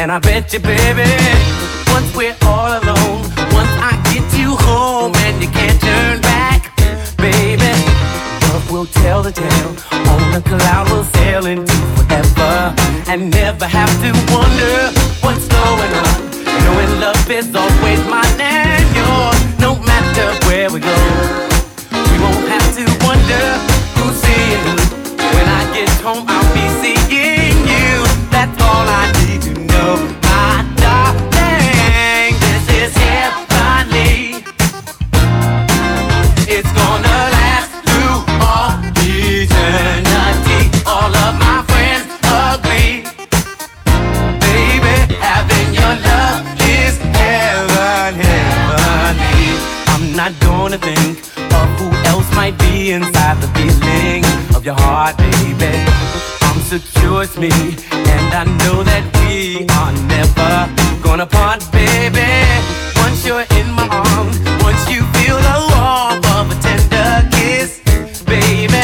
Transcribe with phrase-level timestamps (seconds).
[0.00, 1.04] And I bet you, baby,
[1.92, 3.20] once we're all alone,
[3.52, 6.74] once I get you home and you can't turn back,
[7.18, 7.68] baby,
[8.48, 9.72] love will tell the tale.
[10.08, 12.74] On the cloud we'll sail into forever
[13.12, 14.88] and never have to wonder
[15.20, 16.20] what's going on.
[16.64, 18.49] Knowing love is always mine and
[57.30, 57.50] it's me,
[57.92, 62.26] and I know that we are never gonna part, baby.
[62.96, 67.80] Once you're in my arms, once you feel the warmth of a tender kiss,
[68.24, 68.82] baby,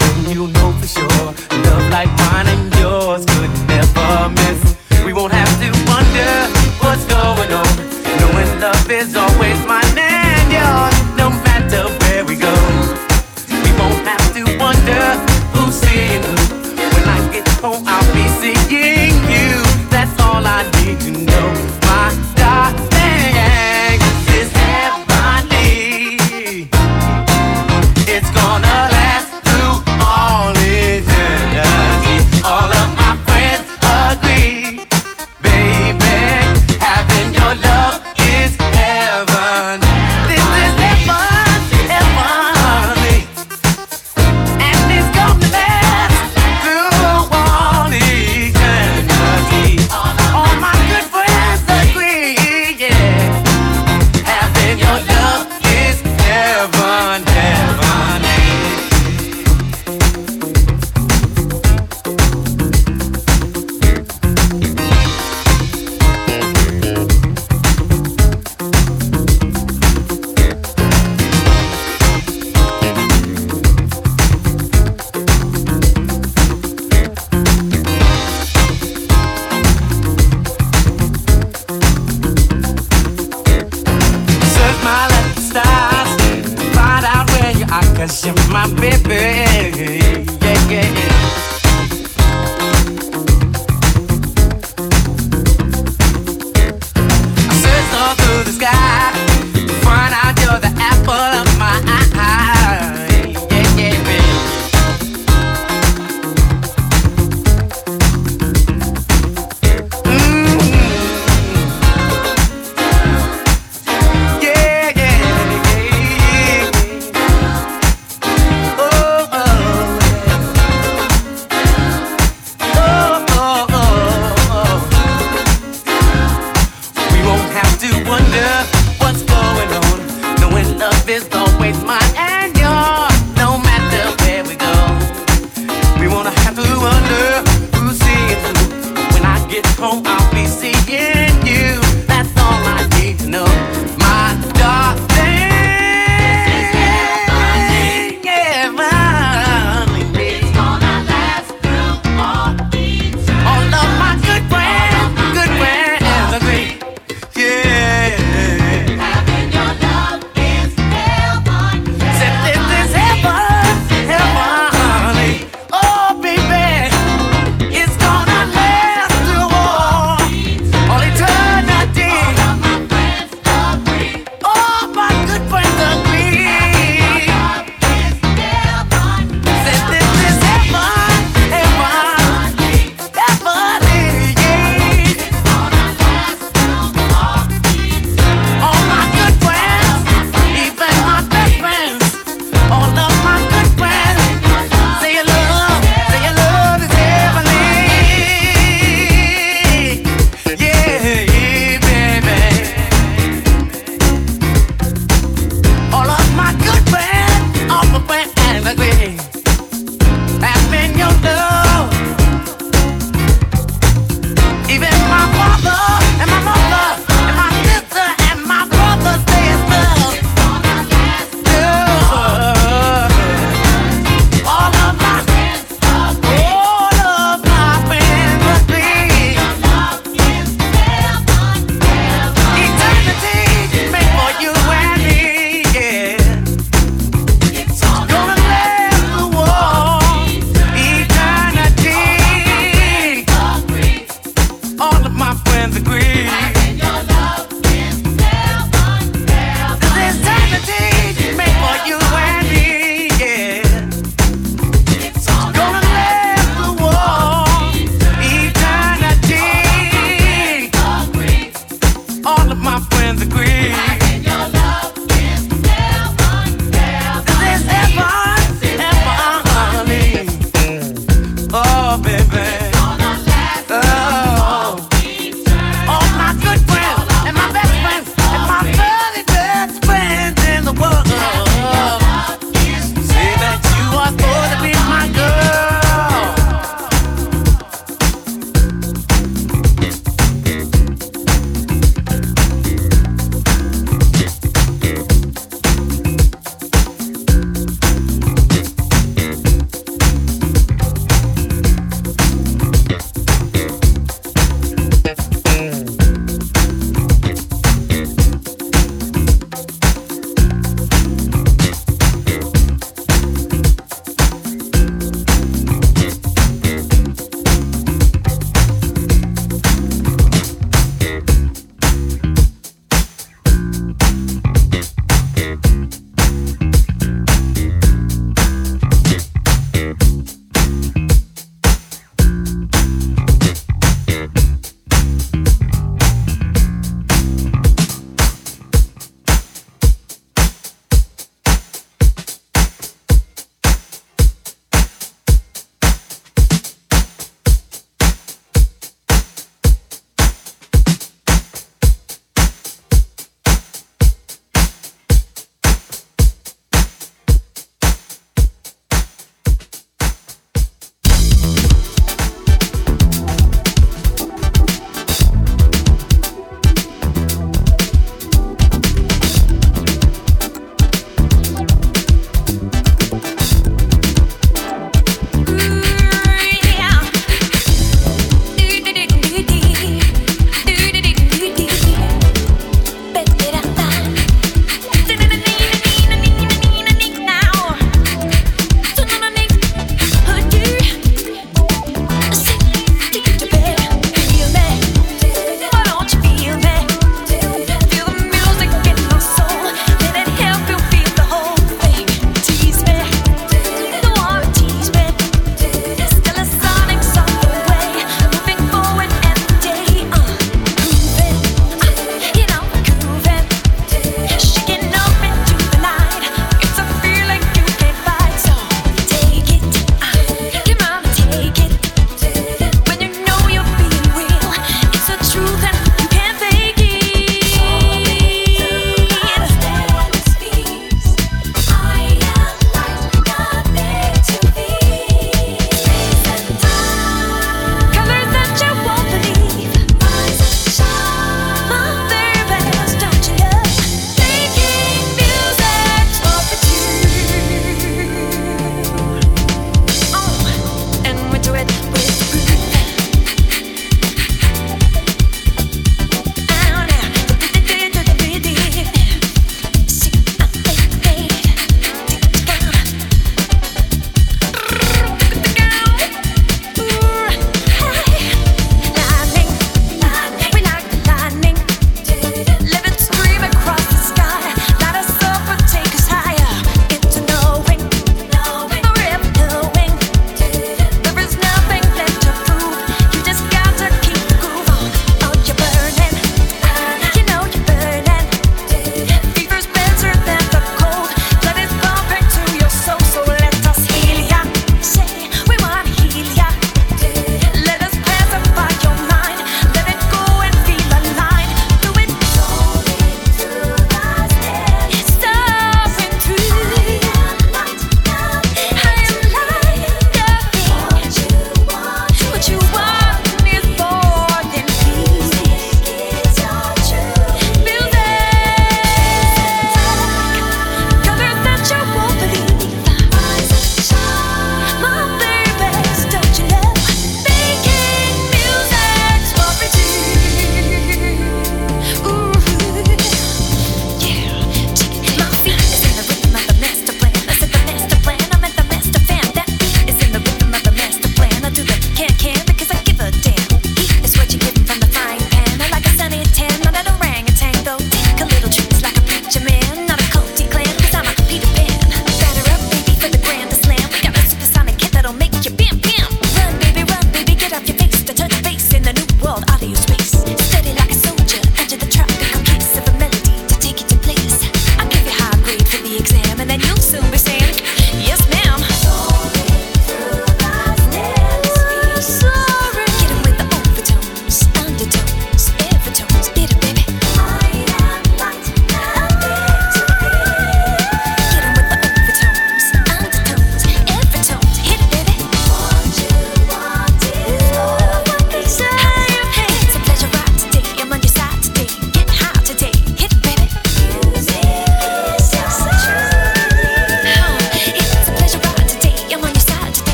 [0.00, 1.26] then you'll know for sure
[1.64, 4.76] love like mine and yours could never miss.
[5.04, 6.32] We won't have to wonder
[6.80, 7.72] what's going on,
[8.18, 9.89] knowing love is always mine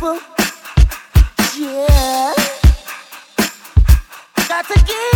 [0.00, 0.18] people.
[1.58, 2.34] Yeah.
[4.48, 5.09] Got to give.